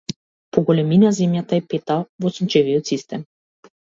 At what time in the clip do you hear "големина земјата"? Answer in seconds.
0.69-1.59